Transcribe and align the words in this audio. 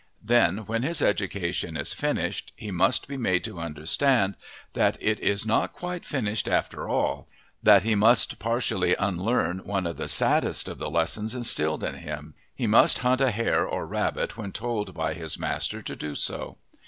Then, 0.23 0.65
when 0.65 0.81
his 0.81 0.99
education 0.99 1.77
is 1.77 1.93
finished, 1.93 2.53
he 2.55 2.71
must 2.71 3.07
be 3.07 3.17
made 3.17 3.43
to 3.43 3.59
understand 3.59 4.33
that 4.73 4.97
it 4.99 5.19
is 5.19 5.45
not 5.45 5.73
quite 5.73 6.05
finished 6.05 6.47
after 6.47 6.89
all 6.89 7.27
that 7.61 7.83
he 7.83 7.93
must 7.93 8.39
partially 8.39 8.95
unlearn 8.95 9.59
one 9.59 9.85
of 9.85 9.97
the 9.97 10.07
saddest 10.09 10.67
of 10.67 10.79
the 10.79 10.89
lessons 10.89 11.35
instilled 11.35 11.83
in 11.83 11.97
him. 11.97 12.33
He 12.55 12.65
must 12.65 12.97
hunt 13.05 13.21
a 13.21 13.29
hare 13.29 13.63
or 13.63 13.85
rabbit 13.85 14.35
when 14.35 14.51
told 14.51 14.95
by 14.95 15.13
his 15.13 15.37
master 15.37 15.83
to 15.83 15.95
do 15.95 16.15
so. 16.15 16.57